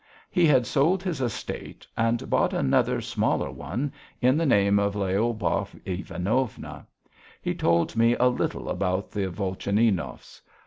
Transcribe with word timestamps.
He 0.31 0.47
had 0.47 0.65
sold 0.65 1.03
his 1.03 1.21
estate 1.21 1.85
and 1.95 2.27
bought 2.27 2.53
another, 2.55 3.01
smaller 3.01 3.51
one 3.51 3.93
in 4.19 4.35
the 4.35 4.47
name 4.47 4.79
of 4.79 4.95
Lyabov 4.95 5.79
Ivanovna. 5.85 6.87
He 7.39 7.53
told 7.53 7.95
me 7.95 8.15
a 8.15 8.25
little 8.27 8.67
about 8.67 9.11
the 9.11 9.27
Volchaninovs. 9.27 10.41